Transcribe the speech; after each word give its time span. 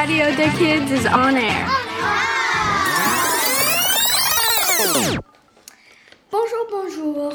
Radio 0.00 0.30
the 0.34 0.48
Kids 0.56 0.90
is 0.92 1.06
on 1.06 1.36
air. 1.36 1.66
Bonjour, 6.32 6.64
bonjour. 6.70 7.32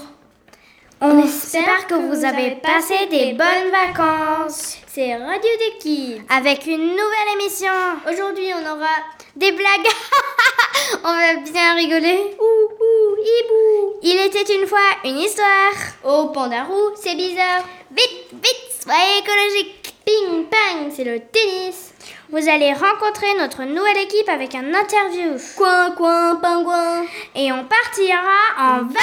On 0.99 1.23
espère 1.23 1.85
que 1.85 1.93
vous 1.93 2.25
avez 2.25 2.55
passé 2.55 3.05
des 3.11 3.33
bonnes 3.33 3.69
vacances. 3.71 4.77
C'est 4.87 5.15
Radio 5.15 5.51
des 5.59 5.77
Kids. 5.77 6.21
Avec 6.27 6.65
une 6.65 6.87
nouvelle 6.89 7.39
émission. 7.39 7.71
Aujourd'hui, 8.11 8.49
on 8.55 8.65
aura 8.67 8.95
des 9.35 9.51
blagues. 9.51 9.91
on 11.03 11.13
va 11.13 11.35
bien 11.35 11.75
rigoler. 11.75 12.35
Ouh, 12.39 12.67
ouh, 12.81 13.15
hibou. 13.21 13.99
Il 14.01 14.17
était 14.25 14.55
une 14.55 14.65
fois 14.65 14.79
une 15.03 15.19
histoire. 15.19 15.75
Oh, 16.03 16.31
pandarou, 16.33 16.95
c'est 16.95 17.15
bizarre. 17.15 17.63
Vite, 17.91 18.31
vite, 18.33 18.83
soyez 18.83 19.19
écologique. 19.19 19.93
Ping, 20.03 20.45
pang, 20.45 20.89
c'est 20.91 21.03
le 21.03 21.19
tennis. 21.19 21.94
Vous 22.29 22.49
allez 22.49 22.73
rencontrer 22.73 23.33
notre 23.37 23.63
nouvelle 23.63 23.97
équipe 23.97 24.27
avec 24.29 24.55
un 24.55 24.73
interview. 24.73 25.37
Coin, 25.55 25.91
coin, 25.91 26.35
pingouin. 26.37 27.05
Et 27.35 27.51
on 27.51 27.63
partira 27.65 28.17
en 28.57 28.77
vacances. 28.83 28.95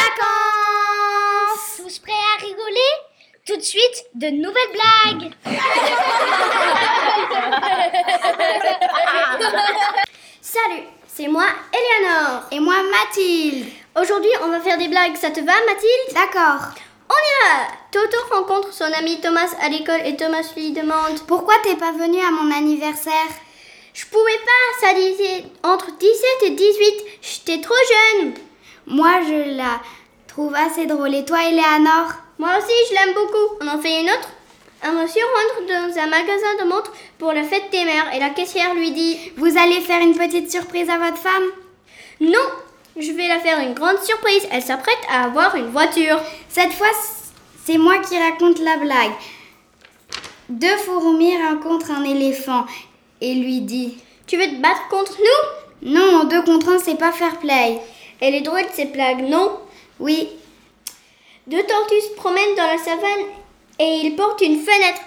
Tous 1.77 1.99
prêts 2.01 2.13
à 2.37 2.41
rigoler 2.41 2.91
Tout 3.47 3.57
de 3.57 3.63
suite, 3.63 4.07
de 4.15 4.27
nouvelles 4.29 4.73
blagues. 4.73 5.31
Salut, 10.41 10.83
c'est 11.07 11.29
moi, 11.29 11.47
Eleanor. 11.73 12.43
Et 12.51 12.59
moi, 12.59 12.75
Mathilde. 12.91 13.69
Aujourd'hui, 14.01 14.31
on 14.43 14.49
va 14.49 14.59
faire 14.61 14.79
des 14.79 14.89
blagues. 14.89 15.15
Ça 15.17 15.31
te 15.31 15.39
va, 15.41 15.53
Mathilde? 15.67 16.13
D'accord. 16.13 16.75
On 17.13 17.15
y 17.15 17.33
va 17.45 17.67
Toto 17.91 18.17
rencontre 18.35 18.73
son 18.73 18.85
ami 18.85 19.21
Thomas 19.21 19.55
à 19.61 19.69
l'école 19.69 20.01
et 20.07 20.17
Thomas 20.17 20.51
lui 20.57 20.73
demande 20.73 21.21
Pourquoi 21.29 21.55
t'es 21.63 21.77
pas 21.77 21.93
venu 21.93 22.19
à 22.19 22.31
mon 22.31 22.51
anniversaire? 22.51 23.13
Je 23.93 24.07
pouvais 24.07 24.41
pas, 24.47 24.87
ça 24.87 24.95
disait 24.95 25.45
entre 25.63 25.91
17 25.99 26.11
et 26.47 26.51
18. 26.51 27.05
J'étais 27.21 27.61
trop 27.61 27.75
jeune. 27.75 28.33
Moi, 28.87 29.21
je 29.29 29.57
la 29.57 29.81
trouve 30.27 30.55
assez 30.55 30.87
drôle. 30.87 31.15
Et 31.15 31.27
toi, 31.27 31.45
Eleanor? 31.45 32.13
Moi 32.39 32.51
aussi, 32.57 32.73
je 32.89 32.95
l'aime 32.95 33.15
beaucoup. 33.15 33.57
On 33.61 33.69
en 33.69 33.79
fait 33.79 34.01
une 34.01 34.09
autre? 34.09 34.31
Un 34.83 34.93
monsieur 34.93 35.23
rentre 35.23 35.67
dans 35.69 36.01
un 36.01 36.07
magasin 36.07 36.57
de 36.61 36.69
montres 36.69 36.93
pour 37.19 37.35
la 37.35 37.45
fête 37.45 37.71
des 37.71 37.85
mères 37.85 38.15
et 38.15 38.21
la 38.21 38.31
caissière 38.31 38.75
lui 38.75 38.93
dit 38.93 39.19
Vous 39.37 39.59
allez 39.59 39.81
faire 39.81 40.01
une 40.01 40.17
petite 40.17 40.51
surprise 40.51 40.89
à 40.89 40.97
votre 40.97 41.19
femme? 41.19 41.51
Non, 42.21 42.49
je 42.97 43.13
vais 43.13 43.29
la 43.29 43.41
faire 43.41 43.59
une 43.61 43.75
grande 43.75 43.99
surprise. 43.99 44.47
Elle 44.51 44.63
s'apprête 44.63 44.99
à 45.09 45.25
avoir 45.25 45.57
une 45.57 45.71
voiture. 45.71 46.21
Cette 46.49 46.73
fois, 46.73 46.89
c'est 47.65 47.79
moi 47.79 47.99
qui 47.99 48.19
raconte 48.19 48.59
la 48.61 48.77
blague. 48.77 49.13
Deux 50.49 50.77
fourmis 50.79 51.37
rencontrent 51.43 51.91
un 51.91 52.05
éléphant 52.05 52.67
et 53.21 53.35
lui 53.35 53.61
dit 53.61 53.97
Tu 54.27 54.37
veux 54.37 54.47
te 54.47 54.61
battre 54.61 54.89
contre 54.91 55.17
nous? 55.19 55.91
Non, 55.91 56.25
deux 56.25 56.43
contre 56.43 56.69
un, 56.71 56.79
c'est 56.79 56.99
pas 56.99 57.13
fair 57.13 57.39
play. 57.39 57.81
Elle 58.21 58.35
est 58.35 58.43
drôle 58.43 58.65
cette 58.73 58.93
blague, 58.93 59.29
non? 59.29 59.59
Oui. 59.99 60.29
Deux 61.47 61.63
tortues 61.65 62.01
se 62.01 62.15
promènent 62.15 62.55
dans 62.57 62.67
la 62.67 62.79
savane 62.79 63.27
et 63.79 64.01
ils 64.05 64.15
portent 64.15 64.43
une 64.43 64.61
fenêtre. 64.61 65.01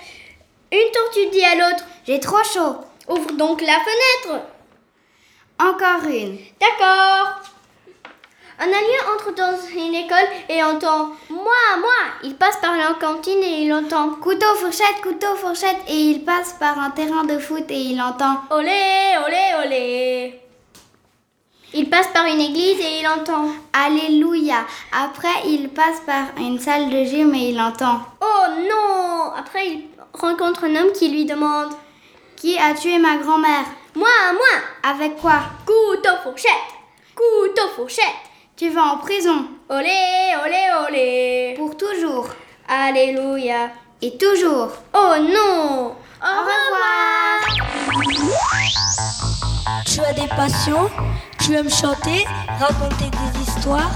Une 0.72 0.92
tortue 0.92 1.30
dit 1.32 1.46
à 1.46 1.56
l'autre 1.56 1.86
J'ai 2.08 2.20
trop 2.20 2.44
chaud. 2.44 2.76
Ouvre 3.08 3.32
donc 3.34 3.62
la 3.62 3.80
fenêtre. 3.80 4.42
Encore 5.60 6.10
une. 6.10 6.38
D'accord. 6.60 7.55
Un 8.58 8.68
alien 8.68 9.04
entre 9.14 9.34
dans 9.36 9.58
une 9.74 9.94
école 9.96 10.30
et 10.48 10.64
entend 10.64 11.10
Moi, 11.30 11.78
moi! 11.78 11.90
Il 12.24 12.36
passe 12.36 12.56
par 12.62 12.78
la 12.78 12.94
cantine 12.94 13.44
et 13.44 13.64
il 13.64 13.74
entend 13.74 14.12
Couteau, 14.22 14.56
fourchette, 14.56 15.02
couteau, 15.04 15.36
fourchette! 15.36 15.78
Et 15.90 15.98
il 15.98 16.24
passe 16.24 16.54
par 16.54 16.80
un 16.80 16.90
terrain 16.92 17.26
de 17.26 17.38
foot 17.38 17.66
et 17.70 17.82
il 17.82 18.02
entend 18.02 18.40
Olé, 18.52 19.18
olé, 19.26 19.66
olé! 19.66 20.42
Il 21.74 21.90
passe 21.90 22.08
par 22.14 22.26
une 22.28 22.40
église 22.40 22.80
et 22.80 23.02
il 23.02 23.08
entend 23.08 23.50
Alléluia! 23.74 24.66
Après, 24.94 25.48
il 25.48 25.68
passe 25.68 26.00
par 26.06 26.28
une 26.38 26.58
salle 26.58 26.90
de 26.90 27.04
gym 27.04 27.36
et 27.36 27.50
il 27.50 27.60
entend 27.60 28.00
Oh 28.22 28.52
non! 28.70 29.34
Après, 29.38 29.68
il 29.68 29.90
rencontre 30.14 30.64
un 30.64 30.76
homme 30.78 30.94
qui 30.94 31.10
lui 31.10 31.26
demande 31.26 31.74
Qui 32.38 32.58
a 32.58 32.74
tué 32.74 33.00
ma 33.00 33.18
grand-mère 33.18 33.66
Moi, 33.96 34.08
moi! 34.32 34.90
Avec 34.90 35.18
quoi? 35.18 35.42
Couteau, 35.66 36.16
fourchette! 36.24 36.52
Couteau, 37.14 37.68
fourchette 37.76 38.16
tu 38.56 38.70
vas 38.70 38.94
en 38.94 38.98
prison. 38.98 39.46
Olé, 39.70 40.34
olé, 40.46 40.64
olé. 40.88 41.54
Pour 41.58 41.76
toujours. 41.76 42.28
Alléluia. 42.68 43.70
Et 44.02 44.18
toujours. 44.18 44.70
Oh 44.94 45.14
non. 45.20 45.92
Au, 46.22 46.26
Au 46.26 46.42
revoir. 46.42 47.40
Tu 49.86 50.00
as 50.00 50.14
des 50.14 50.28
passions 50.28 50.90
Tu 51.40 51.54
aimes 51.54 51.70
chanter 51.70 52.26
Raconter 52.60 53.10
des 53.12 53.42
histoires 53.42 53.92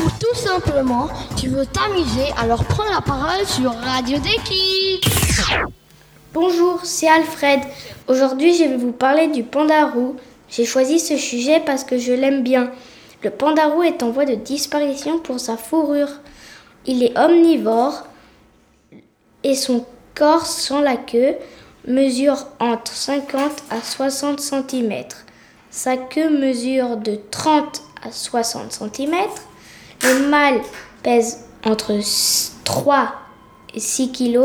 Ou 0.00 0.08
tout 0.20 0.34
simplement, 0.34 1.08
tu 1.36 1.48
veux 1.48 1.66
t'amuser 1.66 2.32
alors 2.38 2.64
prends 2.64 2.90
la 2.92 3.00
parole 3.00 3.44
sur 3.46 3.72
Radio 3.72 4.18
Deki. 4.18 5.00
Bonjour, 6.32 6.80
c'est 6.84 7.08
Alfred. 7.08 7.60
Aujourd'hui, 8.08 8.56
je 8.56 8.64
vais 8.64 8.76
vous 8.76 8.92
parler 8.92 9.28
du 9.28 9.42
pandarou. 9.42 10.16
J'ai 10.48 10.64
choisi 10.64 11.00
ce 11.00 11.16
sujet 11.16 11.60
parce 11.64 11.82
que 11.84 11.98
je 11.98 12.12
l'aime 12.12 12.42
bien. 12.42 12.70
Le 13.22 13.30
pandarou 13.30 13.82
est 13.82 14.02
en 14.02 14.10
voie 14.10 14.24
de 14.24 14.34
disparition 14.34 15.18
pour 15.18 15.40
sa 15.40 15.56
fourrure. 15.56 16.10
Il 16.86 17.02
est 17.02 17.18
omnivore 17.18 18.04
et 19.42 19.54
son 19.54 19.84
corps 20.14 20.46
sans 20.46 20.80
la 20.80 20.96
queue 20.96 21.34
mesure 21.86 22.46
entre 22.58 22.92
50 22.92 23.40
à 23.70 23.80
60 23.80 24.40
cm. 24.40 25.04
Sa 25.70 25.96
queue 25.96 26.30
mesure 26.30 26.96
de 26.96 27.18
30 27.30 27.82
à 28.02 28.12
60 28.12 28.72
cm. 28.72 29.14
Le 30.02 30.28
mâle 30.28 30.60
pèse 31.02 31.44
entre 31.64 31.98
3 32.64 33.12
et 33.74 33.80
6 33.80 34.12
kg. 34.12 34.40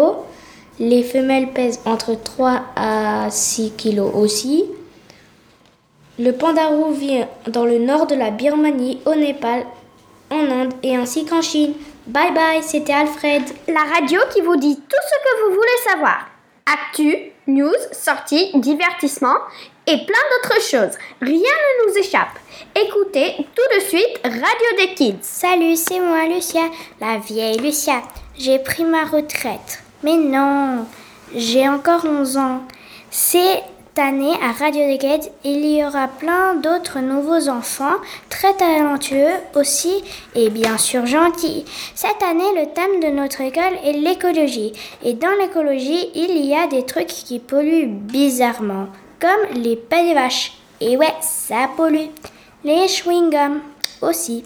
Les 0.79 1.03
femelles 1.03 1.51
pèsent 1.51 1.81
entre 1.85 2.15
3 2.15 2.61
à 2.75 3.27
6 3.29 3.73
kg 3.77 3.99
aussi. 3.99 4.65
Le 6.19 6.31
pandarou 6.31 6.91
vit 6.91 7.23
dans 7.47 7.65
le 7.65 7.79
nord 7.79 8.05
de 8.05 8.15
la 8.15 8.31
Birmanie, 8.31 8.99
au 9.05 9.15
Népal, 9.15 9.65
en 10.29 10.49
Inde 10.49 10.73
et 10.83 10.95
ainsi 10.95 11.25
qu'en 11.25 11.41
Chine. 11.41 11.73
Bye 12.07 12.33
bye, 12.33 12.61
c'était 12.61 12.93
Alfred. 12.93 13.43
La 13.67 13.81
radio 13.81 14.19
qui 14.33 14.41
vous 14.41 14.55
dit 14.55 14.75
tout 14.75 14.81
ce 15.09 15.17
que 15.23 15.43
vous 15.43 15.55
voulez 15.55 15.67
savoir. 15.89 16.27
Actu, 16.65 17.15
news, 17.47 17.71
sorties, 17.91 18.51
divertissement 18.55 19.35
et 19.87 19.97
plein 19.97 20.05
d'autres 20.05 20.61
choses. 20.61 20.97
Rien 21.21 21.37
ne 21.39 21.89
nous 21.89 21.97
échappe. 21.97 22.37
Écoutez 22.75 23.35
tout 23.37 23.75
de 23.75 23.81
suite 23.81 24.21
Radio 24.23 24.77
des 24.77 24.93
Kids. 24.93 25.17
Salut, 25.21 25.75
c'est 25.75 25.99
moi 25.99 26.25
Lucia, 26.27 26.63
la 26.99 27.17
vieille 27.17 27.57
Lucia. 27.57 28.01
J'ai 28.37 28.59
pris 28.59 28.83
ma 28.83 29.05
retraite. 29.05 29.83
Mais 30.03 30.15
non, 30.15 30.85
j'ai 31.35 31.67
encore 31.67 32.05
11 32.05 32.37
ans. 32.37 32.61
C'est 33.09 33.61
année 33.99 34.33
à 34.41 34.51
Radio 34.51 34.97
Kids, 34.97 35.29
il 35.43 35.65
y 35.65 35.83
aura 35.83 36.07
plein 36.07 36.55
d'autres 36.55 36.99
nouveaux 36.99 37.49
enfants, 37.49 37.95
très 38.29 38.53
talentueux 38.53 39.33
aussi 39.55 40.03
et 40.35 40.49
bien 40.49 40.77
sûr 40.77 41.05
gentils. 41.05 41.65
Cette 41.95 42.23
année, 42.23 42.43
le 42.55 42.73
thème 42.73 43.01
de 43.01 43.15
notre 43.15 43.41
école 43.41 43.77
est 43.83 43.93
l'écologie. 43.93 44.73
Et 45.03 45.13
dans 45.13 45.31
l'écologie, 45.39 46.09
il 46.15 46.45
y 46.45 46.55
a 46.55 46.67
des 46.67 46.85
trucs 46.85 47.07
qui 47.07 47.39
polluent 47.39 47.87
bizarrement, 47.87 48.87
comme 49.19 49.61
les 49.61 49.75
pas 49.75 50.03
des 50.03 50.13
vaches. 50.13 50.53
Et 50.79 50.97
ouais, 50.97 51.13
ça 51.21 51.69
pollue. 51.75 52.09
Les 52.63 52.87
chewing-gums 52.87 53.59
aussi. 54.01 54.43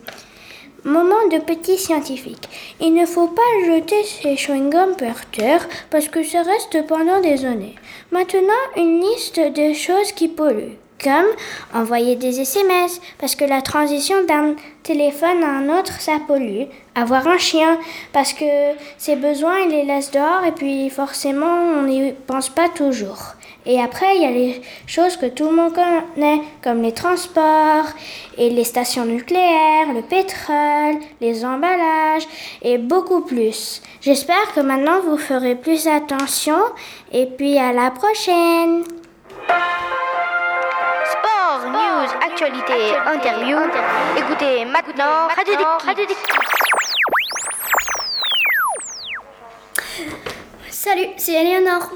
Moment 0.85 1.27
de 1.31 1.39
petit 1.39 1.79
scientifique. 1.79 2.47
Il 2.79 2.93
ne 2.93 3.07
faut 3.07 3.25
pas 3.25 3.41
jeter 3.65 4.03
ces 4.03 4.35
chewing-gums 4.35 4.95
par 4.95 5.25
terre 5.31 5.67
parce 5.89 6.07
que 6.09 6.23
ça 6.23 6.43
reste 6.43 6.85
pendant 6.85 7.19
des 7.21 7.43
années. 7.43 7.73
Maintenant, 8.11 8.53
une 8.77 9.01
liste 9.01 9.39
de 9.39 9.73
choses 9.73 10.11
qui 10.11 10.27
polluent. 10.27 10.77
Comme 11.03 11.25
envoyer 11.73 12.15
des 12.15 12.39
SMS 12.39 13.01
parce 13.17 13.35
que 13.35 13.45
la 13.45 13.63
transition 13.63 14.25
d'un 14.25 14.53
téléphone 14.83 15.43
à 15.43 15.57
un 15.57 15.79
autre, 15.79 15.99
ça 15.99 16.19
pollue. 16.27 16.65
Avoir 16.93 17.27
un 17.27 17.39
chien 17.39 17.79
parce 18.13 18.33
que 18.33 18.45
ses 18.99 19.15
besoins, 19.15 19.61
il 19.61 19.71
les 19.71 19.85
laisse 19.85 20.11
dehors 20.11 20.45
et 20.45 20.51
puis 20.51 20.91
forcément, 20.91 21.79
on 21.79 21.81
n'y 21.87 22.13
pense 22.27 22.49
pas 22.49 22.69
toujours. 22.69 23.34
Et 23.67 23.81
après, 23.81 24.15
il 24.15 24.21
y 24.21 24.25
a 24.25 24.31
les 24.31 24.61
choses 24.85 25.17
que 25.17 25.25
tout 25.25 25.49
le 25.49 25.55
monde 25.55 25.73
connaît, 25.73 26.41
comme 26.63 26.83
les 26.83 26.93
transports 26.93 27.87
et 28.37 28.49
les 28.51 28.63
stations 28.63 29.05
nucléaires, 29.05 29.91
le 29.93 30.03
pétrole, 30.03 31.01
les 31.19 31.43
emballages 31.43 32.27
et 32.61 32.77
beaucoup 32.77 33.21
plus. 33.21 33.81
J'espère 34.01 34.53
que 34.53 34.59
maintenant 34.59 34.99
vous 35.01 35.17
ferez 35.17 35.55
plus 35.55 35.87
attention 35.87 36.59
et 37.11 37.25
puis 37.25 37.57
à 37.57 37.73
la 37.73 37.89
prochaine. 37.89 38.83
Sport, 41.05 41.71
news, 41.71 42.09
actualité, 42.23 42.93
interview. 43.07 43.57
Écoutez 44.15 44.65
maintenant 44.65 45.27
Radio 45.35 45.55
Radio 45.83 46.05
Salut, 50.69 51.07
c'est 51.17 51.33
Eleanor. 51.33 51.89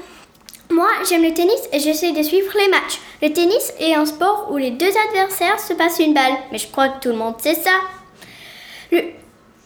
Moi, 0.70 0.88
j'aime 1.08 1.22
le 1.22 1.34
tennis 1.34 1.60
et 1.72 1.80
j'essaie 1.80 2.12
de 2.12 2.22
suivre 2.22 2.52
les 2.56 2.68
matchs. 2.68 3.00
Le 3.20 3.32
tennis 3.32 3.72
est 3.80 3.94
un 3.94 4.06
sport 4.06 4.48
où 4.50 4.56
les 4.56 4.70
deux 4.70 4.92
adversaires 5.08 5.58
se 5.58 5.74
passent 5.74 5.98
une 5.98 6.14
balle, 6.14 6.34
mais 6.52 6.58
je 6.58 6.68
crois 6.68 6.88
que 6.88 7.00
tout 7.00 7.08
le 7.08 7.16
monde 7.16 7.34
sait 7.40 7.56
ça. 7.56 7.72
Le, 8.92 9.02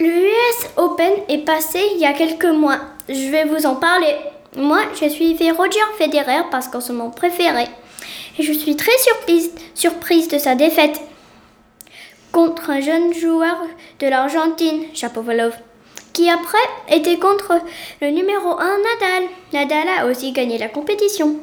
US 0.01 0.69
Open 0.77 1.12
est 1.29 1.45
passé 1.45 1.79
il 1.95 2.01
y 2.01 2.06
a 2.06 2.15
quelques 2.15 2.47
mois. 2.47 2.81
Je 3.09 3.31
vais 3.31 3.45
vous 3.45 3.67
en 3.67 3.77
parler. 3.77 4.17
Moi, 4.56 4.81
je 5.01 5.09
suivais 5.09 5.51
Roger 5.51 5.79
Federer 5.99 6.43
parce 6.51 6.69
qu'en 6.69 6.81
c'est 6.81 6.93
mon 6.93 7.11
préféré. 7.11 7.67
Et 8.39 8.43
je 8.43 8.53
suis 8.53 8.77
très 8.77 8.97
surprise, 8.99 9.53
surprise 9.75 10.29
de 10.29 10.39
sa 10.39 10.55
défaite 10.55 11.00
contre 12.33 12.71
un 12.71 12.81
jeune 12.81 13.15
joueur 13.15 13.57
de 14.00 14.07
l'Argentine, 14.09 14.87
Chapovalov, 14.95 15.55
qui 16.14 16.31
après 16.31 16.56
était 16.88 17.19
contre 17.19 17.61
le 18.00 18.08
numéro 18.08 18.58
1 18.58 18.78
Nadal. 18.78 19.28
Nadal 19.52 19.88
a 19.99 20.06
aussi 20.06 20.32
gagné 20.32 20.56
la 20.56 20.69
compétition. 20.69 21.37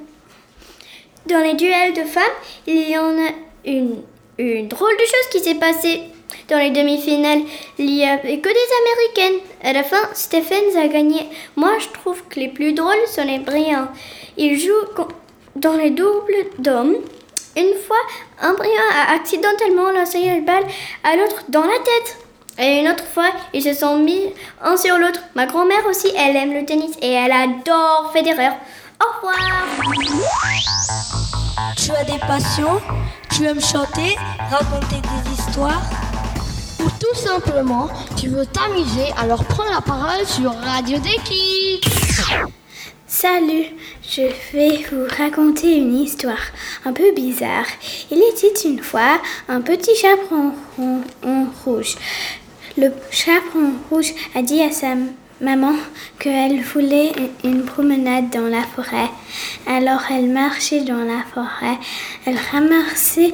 Dans 1.27 1.43
les 1.43 1.53
duels 1.53 1.93
de 1.93 2.03
femmes, 2.03 2.23
il 2.65 2.89
y 2.89 2.97
en 2.97 3.15
a 3.19 3.29
une, 3.65 4.01
drôle 4.67 4.97
de 4.97 5.05
chose 5.05 5.29
qui 5.31 5.39
s'est 5.39 5.55
passée. 5.55 6.01
Dans 6.49 6.57
les 6.57 6.71
demi-finales, 6.71 7.41
il 7.77 7.85
n'y 7.85 8.05
avait 8.05 8.39
que 8.39 8.49
des 8.49 9.19
Américaines. 9.19 9.41
À 9.63 9.73
la 9.73 9.83
fin, 9.83 10.09
Stephens 10.13 10.79
a 10.79 10.87
gagné. 10.87 11.27
Moi, 11.55 11.77
je 11.79 11.87
trouve 11.89 12.23
que 12.27 12.39
les 12.39 12.47
plus 12.47 12.73
drôles 12.73 13.07
sont 13.07 13.25
les 13.25 13.39
brillants. 13.39 13.89
Ils 14.37 14.59
jouent 14.59 15.05
dans 15.55 15.73
les 15.73 15.91
doubles 15.91 16.49
d'hommes. 16.57 16.95
Une 17.57 17.75
fois, 17.85 17.97
un 18.41 18.53
brillant 18.53 18.91
a 18.93 19.13
accidentellement 19.13 19.91
lancé 19.91 20.19
une 20.19 20.45
balle 20.45 20.65
à 21.03 21.17
l'autre 21.17 21.43
dans 21.49 21.65
la 21.65 21.77
tête. 21.79 22.17
Et 22.63 22.79
une 22.79 22.89
autre 22.89 23.05
fois, 23.05 23.31
ils 23.55 23.63
se 23.63 23.73
sont 23.73 23.97
mis 23.97 24.21
un 24.61 24.77
sur 24.77 24.95
l'autre. 24.99 25.19
Ma 25.33 25.47
grand-mère 25.47 25.83
aussi, 25.89 26.09
elle 26.15 26.35
aime 26.35 26.53
le 26.53 26.63
tennis 26.63 26.95
et 27.01 27.11
elle 27.11 27.31
adore 27.31 28.11
Federer. 28.13 28.51
Au 29.01 29.15
revoir 29.17 29.65
Tu 31.75 31.89
as 31.89 32.03
des 32.03 32.19
passions, 32.19 32.79
tu 33.31 33.45
aimes 33.45 33.59
chanter, 33.59 34.15
raconter 34.51 35.01
des 35.01 35.31
histoires. 35.33 35.81
Ou 36.79 36.89
tout 36.99 37.15
simplement, 37.15 37.89
tu 38.15 38.27
veux 38.27 38.45
t'amuser, 38.45 39.11
alors 39.17 39.43
prends 39.43 39.69
la 39.73 39.81
parole 39.81 40.23
sur 40.27 40.53
Radio 40.53 40.99
des 40.99 41.17
Kids. 41.23 41.81
Salut, 43.07 43.65
je 44.09 44.21
vais 44.53 44.85
vous 44.89 45.05
raconter 45.17 45.77
une 45.77 45.97
histoire 45.97 46.37
un 46.85 46.93
peu 46.93 47.11
bizarre. 47.13 47.65
Il 48.09 48.19
était 48.19 48.69
une 48.69 48.81
fois 48.81 49.19
un 49.49 49.59
petit 49.61 49.95
chaperon 49.95 50.53
rouge. 51.65 51.97
Le 52.77 52.91
chaperon 53.11 53.73
rouge 53.89 54.13
a 54.33 54.41
dit 54.41 54.61
à 54.61 54.71
sa 54.71 54.95
maman 55.41 55.73
qu'elle 56.19 56.61
voulait 56.61 57.11
une 57.43 57.63
promenade 57.65 58.29
dans 58.29 58.47
la 58.47 58.61
forêt. 58.63 59.09
Alors 59.67 60.03
elle 60.09 60.29
marchait 60.29 60.81
dans 60.81 61.03
la 61.03 61.23
forêt, 61.33 61.77
elle 62.25 62.37
ramassait 62.51 63.33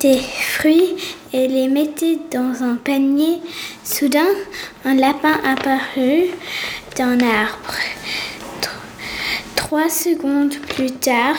des 0.00 0.18
fruits 0.18 0.96
et 1.32 1.48
les 1.48 1.68
mettait 1.68 2.18
dans 2.30 2.62
un 2.62 2.76
panier. 2.76 3.40
Soudain, 3.82 4.28
un 4.84 4.94
lapin 4.94 5.40
apparut 5.44 6.26
d'un 6.96 7.18
arbre. 7.20 7.74
Trois 9.56 9.88
secondes 9.88 10.54
plus 10.74 10.90
tard, 10.92 11.36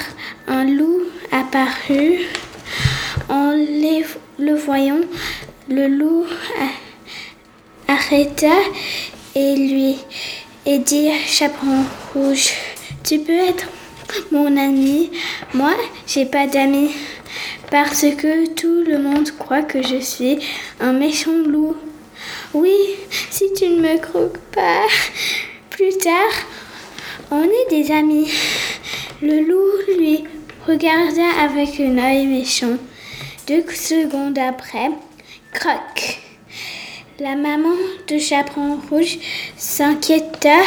un 0.47 0.65
loup 0.65 1.01
apparut. 1.31 2.19
En 3.29 3.51
le 4.39 4.55
voyant, 4.55 5.01
le 5.69 5.87
loup 5.87 6.25
a- 6.59 6.80
et 8.13 9.55
lui 9.55 9.95
et 10.65 10.79
dit 10.79 11.09
Chaperon 11.27 11.85
Rouge, 12.13 12.49
tu 13.05 13.19
peux 13.19 13.31
être 13.31 13.67
mon 14.31 14.57
ami. 14.57 15.11
Moi, 15.53 15.71
j'ai 16.07 16.25
pas 16.25 16.45
d'amis 16.45 16.91
parce 17.69 18.01
que 18.01 18.49
tout 18.49 18.83
le 18.85 18.97
monde 18.97 19.31
croit 19.39 19.63
que 19.63 19.81
je 19.81 20.01
suis 20.01 20.39
un 20.81 20.91
méchant 20.91 21.37
loup. 21.47 21.77
Oui, 22.53 22.75
si 23.29 23.53
tu 23.53 23.69
ne 23.69 23.81
me 23.81 23.97
croques 23.97 24.39
pas 24.53 24.83
plus 25.69 25.97
tard, 25.97 26.33
on 27.31 27.43
est 27.43 27.69
des 27.69 27.93
amis. 27.93 28.29
Le 29.21 29.39
loup 29.39 29.97
lui 29.97 30.25
regarda 30.67 31.29
avec 31.39 31.79
un 31.79 31.97
œil 31.97 32.27
méchant. 32.27 32.77
Deux 33.47 33.63
secondes 33.69 34.37
après, 34.37 34.89
croc. 35.53 36.10
La 37.21 37.35
maman 37.35 37.77
de 38.07 38.17
Chaperon 38.17 38.79
Rouge 38.89 39.19
s'inquiéta 39.55 40.57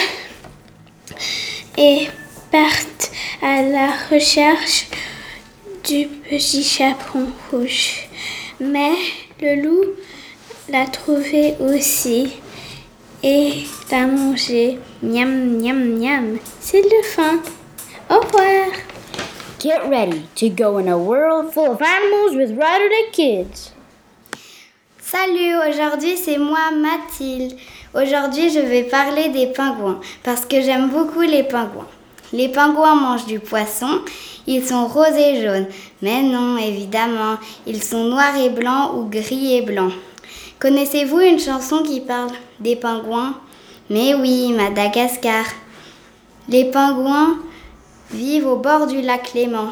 et 1.77 2.06
part 2.53 2.87
à 3.43 3.61
la 3.61 3.89
recherche 4.09 4.87
du 5.83 6.06
petit 6.06 6.62
chaperon 6.62 7.27
rouge. 7.51 8.09
Mais 8.61 8.95
le 9.41 9.62
loup 9.62 9.85
l'a 10.69 10.87
trouvé 10.87 11.56
aussi 11.59 12.35
et 13.25 13.65
l'a 13.91 14.07
mangé. 14.07 14.79
Miam, 15.03 15.61
miam, 15.61 15.99
miam. 15.99 16.39
C'est 16.61 16.83
le 16.83 17.03
fin. 17.03 17.41
Au 18.09 18.21
revoir. 18.21 18.71
Get 19.59 19.89
ready 19.89 20.29
to 20.37 20.50
go 20.50 20.79
in 20.79 20.87
a 20.87 20.97
world 20.97 21.53
full 21.53 21.73
of 21.73 21.83
animals 21.83 22.37
with 22.37 22.57
Ryder 22.57 23.11
Kids. 23.11 23.74
Salut, 25.16 25.55
aujourd'hui 25.70 26.16
c'est 26.16 26.38
moi 26.38 26.72
Mathilde. 26.76 27.55
Aujourd'hui 27.94 28.50
je 28.50 28.58
vais 28.58 28.82
parler 28.82 29.28
des 29.28 29.46
pingouins 29.46 30.00
parce 30.25 30.44
que 30.44 30.61
j'aime 30.61 30.90
beaucoup 30.90 31.20
les 31.20 31.44
pingouins. 31.44 31.87
Les 32.32 32.49
pingouins 32.49 32.96
mangent 32.96 33.26
du 33.26 33.38
poisson, 33.38 34.00
ils 34.49 34.66
sont 34.66 34.88
roses 34.88 35.16
et 35.16 35.40
jaunes. 35.40 35.69
Mais 36.02 36.22
non, 36.22 36.58
évidemment, 36.58 37.37
ils 37.64 37.81
sont 37.81 38.02
noirs 38.02 38.37
et 38.37 38.50
blancs 38.50 38.90
ou 38.96 39.05
gris 39.05 39.55
et 39.55 39.62
blancs. 39.62 39.93
Connaissez-vous 40.58 41.20
une 41.20 41.38
chanson 41.38 41.84
qui 41.84 42.00
parle 42.00 42.32
des 42.58 42.75
pingouins? 42.75 43.34
Mais 43.90 44.14
oui, 44.14 44.52
Madagascar. 44.52 45.44
Les 46.49 46.72
pingouins 46.72 47.38
vivent 48.11 48.49
au 48.49 48.56
bord 48.56 48.88
du 48.88 49.00
lac 49.00 49.32
Léman. 49.32 49.69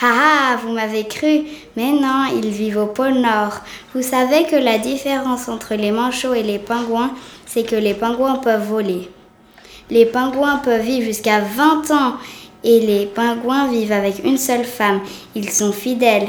Ah 0.00 0.06
ah, 0.06 0.56
vous 0.62 0.72
m'avez 0.72 1.06
cru, 1.06 1.42
mais 1.76 1.92
non, 1.92 2.24
ils 2.34 2.50
vivent 2.50 2.78
au 2.78 2.86
pôle 2.86 3.14
Nord. 3.14 3.60
Vous 3.94 4.02
savez 4.02 4.44
que 4.44 4.56
la 4.56 4.78
différence 4.78 5.48
entre 5.48 5.74
les 5.74 5.92
manchots 5.92 6.34
et 6.34 6.42
les 6.42 6.58
pingouins, 6.58 7.12
c'est 7.46 7.64
que 7.64 7.76
les 7.76 7.94
pingouins 7.94 8.36
peuvent 8.36 8.66
voler. 8.66 9.08
Les 9.90 10.06
pingouins 10.06 10.56
peuvent 10.56 10.82
vivre 10.82 11.06
jusqu'à 11.06 11.40
20 11.40 11.90
ans 11.92 12.14
et 12.64 12.80
les 12.80 13.06
pingouins 13.06 13.68
vivent 13.68 13.92
avec 13.92 14.24
une 14.24 14.38
seule 14.38 14.64
femme. 14.64 15.00
Ils 15.34 15.50
sont 15.50 15.72
fidèles. 15.72 16.28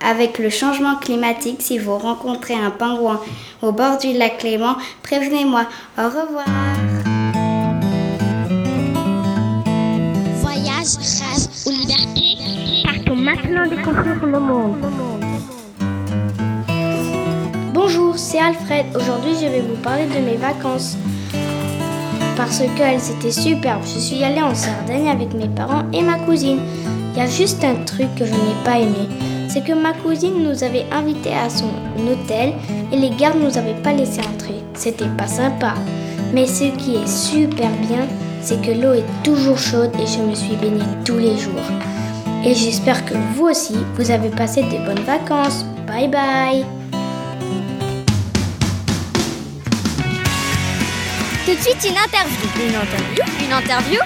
Avec 0.00 0.38
le 0.38 0.50
changement 0.50 0.96
climatique, 0.96 1.60
si 1.60 1.78
vous 1.78 1.96
rencontrez 1.98 2.54
un 2.54 2.70
pingouin 2.70 3.20
au 3.62 3.72
bord 3.72 3.98
du 3.98 4.12
lac 4.12 4.42
Léman, 4.42 4.76
prévenez-moi. 5.02 5.66
Au 5.96 6.04
revoir. 6.04 6.46
Voyage, 10.40 10.98
liberté 11.66 12.37
maintenant 13.28 13.66
découvrir 13.66 14.24
le 14.24 14.40
monde. 14.40 14.76
Bonjour, 17.74 18.16
c'est 18.16 18.38
Alfred. 18.38 18.86
Aujourd'hui, 18.96 19.34
je 19.34 19.48
vais 19.48 19.60
vous 19.60 19.76
parler 19.82 20.06
de 20.06 20.24
mes 20.24 20.36
vacances. 20.36 20.96
Parce 22.38 22.62
qu'elles 22.76 23.10
étaient 23.10 23.30
superbes. 23.30 23.82
Je 23.82 23.98
suis 23.98 24.24
allée 24.24 24.40
en 24.40 24.54
Sardaigne 24.54 25.10
avec 25.10 25.34
mes 25.34 25.48
parents 25.48 25.84
et 25.92 26.02
ma 26.02 26.18
cousine. 26.20 26.60
Il 27.12 27.18
y 27.18 27.22
a 27.22 27.26
juste 27.26 27.62
un 27.64 27.74
truc 27.84 28.08
que 28.16 28.24
je 28.24 28.32
n'ai 28.32 28.58
pas 28.64 28.78
aimé. 28.78 29.06
C'est 29.48 29.64
que 29.64 29.74
ma 29.74 29.92
cousine 29.92 30.42
nous 30.42 30.64
avait 30.64 30.86
invités 30.90 31.34
à 31.34 31.50
son 31.50 31.72
hôtel 32.10 32.54
et 32.90 32.96
les 32.96 33.10
gardes 33.10 33.42
nous 33.42 33.58
avaient 33.58 33.82
pas 33.82 33.92
laissé 33.92 34.20
entrer. 34.20 34.62
C'était 34.72 35.14
pas 35.18 35.26
sympa. 35.26 35.74
Mais 36.32 36.46
ce 36.46 36.64
qui 36.76 36.96
est 36.96 37.08
super 37.08 37.70
bien, 37.88 38.06
c'est 38.40 38.62
que 38.62 38.70
l'eau 38.70 38.94
est 38.94 39.22
toujours 39.22 39.58
chaude 39.58 39.92
et 40.00 40.06
je 40.06 40.22
me 40.22 40.34
suis 40.34 40.56
baignée 40.56 40.84
tous 41.04 41.18
les 41.18 41.36
jours. 41.36 41.68
Et 42.44 42.54
j'espère 42.54 43.04
que 43.04 43.14
vous 43.34 43.46
aussi, 43.48 43.76
vous 43.96 44.10
avez 44.10 44.30
passé 44.30 44.62
des 44.62 44.78
bonnes 44.78 45.02
vacances. 45.04 45.64
Bye 45.86 46.08
bye 46.08 46.64
Tout 51.44 51.54
de 51.54 51.60
suite, 51.60 51.90
une 51.90 51.96
interview. 51.98 52.48
Une 52.60 52.74
interview 52.74 53.24
Une 53.46 53.52
interview 53.52 54.00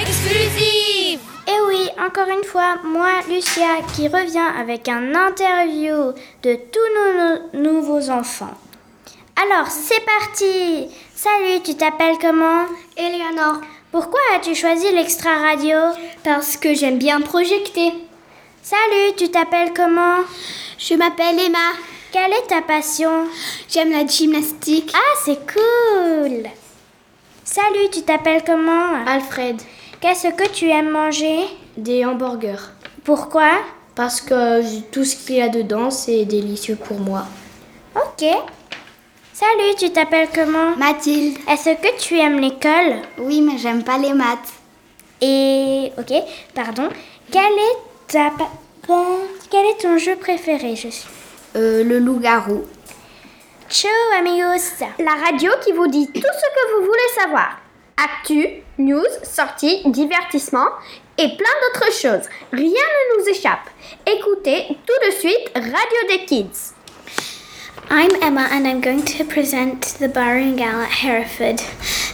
exclusive 0.00 1.20
Et 1.48 1.58
oui, 1.68 1.88
encore 1.98 2.28
une 2.28 2.44
fois, 2.44 2.76
moi, 2.84 3.08
Lucia, 3.28 3.80
qui 3.94 4.08
revient 4.08 4.48
avec 4.60 4.88
un 4.88 5.14
interview 5.14 6.12
de 6.42 6.54
tous 6.54 6.88
nos, 6.96 7.60
nos- 7.62 7.70
nouveaux 7.72 8.10
enfants. 8.10 8.54
Alors, 9.36 9.66
c'est 9.68 10.04
parti 10.04 10.88
Salut, 11.14 11.60
tu 11.64 11.74
t'appelles 11.76 12.18
comment? 12.20 12.64
Eleanor, 12.96 13.60
Pourquoi 13.92 14.20
as-tu 14.34 14.54
choisi 14.54 14.90
l'extra 14.90 15.36
radio? 15.36 15.76
Parce 16.24 16.56
que 16.56 16.72
j'aime 16.72 16.96
bien 16.96 17.20
projeter. 17.20 17.92
Salut, 18.62 19.14
tu 19.18 19.28
t'appelles 19.30 19.74
comment? 19.76 20.24
Je 20.78 20.94
m'appelle 20.94 21.38
Emma. 21.38 21.58
Quelle 22.10 22.32
est 22.32 22.46
ta 22.48 22.62
passion? 22.62 23.26
J'aime 23.68 23.90
la 23.92 24.06
gymnastique. 24.06 24.94
Ah, 24.94 25.18
c'est 25.22 25.40
cool 25.46 26.44
Salut, 27.44 27.90
tu 27.92 28.00
t'appelles 28.00 28.44
comment? 28.46 29.04
Alfred, 29.06 29.60
Qu'est-ce 30.00 30.28
que 30.28 30.48
tu 30.48 30.70
aimes 30.70 30.88
manger? 30.88 31.40
Des 31.76 32.06
hamburgers. 32.06 32.72
Pourquoi? 33.04 33.50
Parce 33.94 34.22
que 34.22 34.80
tout 34.90 35.04
ce 35.04 35.16
qu'il 35.16 35.36
y 35.36 35.42
a 35.42 35.50
dedans, 35.50 35.90
c'est 35.90 36.24
délicieux 36.24 36.76
pour 36.76 36.98
moi. 36.98 37.26
Ok. 37.94 38.24
Salut, 39.42 39.74
tu 39.76 39.90
t'appelles 39.90 40.28
comment 40.32 40.76
Mathilde. 40.76 41.36
Est-ce 41.50 41.70
que 41.70 41.98
tu 42.00 42.16
aimes 42.16 42.38
l'école 42.38 43.02
Oui, 43.18 43.40
mais 43.40 43.58
j'aime 43.58 43.82
pas 43.82 43.98
les 43.98 44.12
maths. 44.12 44.52
Et 45.20 45.90
ok, 45.98 46.12
pardon. 46.54 46.88
Quel 47.32 47.52
est 47.52 48.06
ta 48.06 48.30
quel 49.50 49.66
est 49.66 49.80
ton 49.80 49.98
jeu 49.98 50.14
préféré 50.14 50.76
Je 50.76 50.86
suis. 50.90 51.08
Euh, 51.56 51.82
le 51.82 51.98
loup-garou. 51.98 52.62
Ciao 53.68 53.90
amigos. 54.16 54.84
La 55.00 55.14
radio 55.26 55.50
qui 55.64 55.72
vous 55.72 55.88
dit 55.88 56.06
tout 56.06 56.20
ce 56.20 56.20
que 56.20 56.76
vous 56.76 56.86
voulez 56.86 57.20
savoir. 57.20 57.58
Actu, 57.96 58.46
news, 58.78 59.02
sorties, 59.24 59.82
divertissement 59.86 60.68
et 61.18 61.26
plein 61.26 61.56
d'autres 61.62 61.92
choses. 61.92 62.28
Rien 62.52 62.68
ne 62.70 63.18
nous 63.18 63.28
échappe. 63.28 63.68
Écoutez 64.06 64.68
tout 64.68 65.08
de 65.08 65.12
suite 65.16 65.50
Radio 65.56 66.08
des 66.16 66.26
Kids. 66.26 66.74
I'm 67.88 68.22
Emma 68.22 68.48
and 68.50 68.66
I'm 68.66 68.82
going 68.82 69.02
to 69.02 69.24
present 69.24 69.96
the 69.98 70.08
Burrowing 70.08 70.60
Owl 70.62 70.82
at 70.82 70.90
Hereford. 70.90 71.62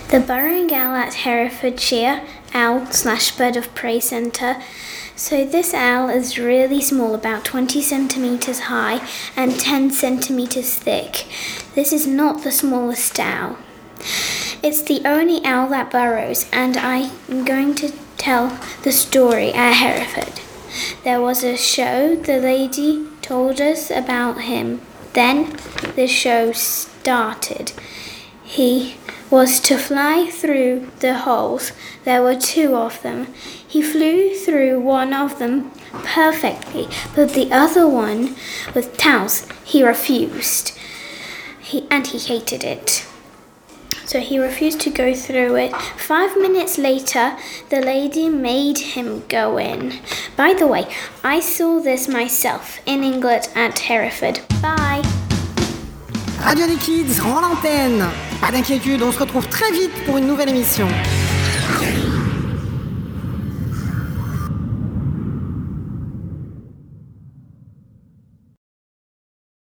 The 0.08 0.20
Burrowing 0.20 0.72
Owl 0.72 0.94
at 0.94 1.14
Herefordshire 1.14 2.24
Owl 2.54 2.86
slash 2.92 3.36
Bird 3.36 3.56
of 3.56 3.74
Prey 3.74 3.98
Centre. 3.98 4.62
So 5.16 5.44
this 5.44 5.74
owl 5.74 6.10
is 6.10 6.38
really 6.38 6.80
small, 6.80 7.12
about 7.12 7.44
20 7.44 7.82
centimeters 7.82 8.60
high 8.60 9.04
and 9.36 9.58
10 9.58 9.90
centimeters 9.90 10.76
thick. 10.76 11.26
This 11.74 11.92
is 11.92 12.06
not 12.06 12.44
the 12.44 12.52
smallest 12.52 13.18
owl. 13.18 13.58
It's 14.62 14.82
the 14.82 15.02
only 15.04 15.44
owl 15.44 15.68
that 15.70 15.90
burrows, 15.90 16.48
and 16.52 16.76
I'm 16.76 17.44
going 17.44 17.74
to 17.76 17.92
tell 18.16 18.56
the 18.84 18.92
story 18.92 19.52
at 19.52 19.72
Hereford. 19.72 20.40
There 21.02 21.20
was 21.20 21.42
a 21.42 21.56
show, 21.56 22.14
the 22.14 22.38
lady 22.38 23.08
told 23.22 23.60
us 23.60 23.90
about 23.90 24.42
him. 24.42 24.82
Then 25.18 25.56
the 25.96 26.06
show 26.06 26.52
started. 26.52 27.72
He 28.44 28.94
was 29.30 29.58
to 29.62 29.76
fly 29.76 30.26
through 30.30 30.92
the 31.00 31.14
holes. 31.18 31.72
There 32.04 32.22
were 32.22 32.36
two 32.36 32.76
of 32.76 33.02
them. 33.02 33.26
He 33.66 33.82
flew 33.82 34.32
through 34.36 34.78
one 34.78 35.12
of 35.12 35.40
them 35.40 35.72
perfectly, 36.04 36.86
but 37.16 37.30
the 37.30 37.50
other 37.50 37.88
one 37.88 38.36
with 38.76 38.96
towels 38.96 39.48
he 39.64 39.82
refused. 39.82 40.78
He 41.60 41.88
and 41.90 42.06
he 42.06 42.18
hated 42.18 42.62
it. 42.62 43.04
So 44.04 44.20
he 44.20 44.38
refused 44.38 44.80
to 44.82 44.90
go 44.90 45.14
through 45.14 45.56
it. 45.56 45.74
Five 45.96 46.36
minutes 46.36 46.78
later, 46.78 47.36
the 47.70 47.80
lady 47.80 48.28
made 48.28 48.78
him 48.94 49.24
go 49.28 49.58
in. 49.58 49.98
By 50.36 50.54
the 50.54 50.68
way, 50.68 50.86
I 51.24 51.40
saw 51.40 51.80
this 51.80 52.06
myself 52.06 52.78
in 52.86 53.02
England 53.02 53.48
at 53.56 53.80
Hereford. 53.80 54.42
Bye. 54.62 54.87
Radio 56.48 56.66
des 56.66 56.76
Kids 56.76 57.20
rend 57.20 57.42
l'antenne. 57.42 58.06
Pas 58.40 58.50
d'inquiétude, 58.50 59.02
on 59.02 59.12
se 59.12 59.18
retrouve 59.18 59.46
très 59.48 59.70
vite 59.70 59.92
pour 60.06 60.16
une 60.16 60.26
nouvelle 60.26 60.48
émission. 60.48 60.88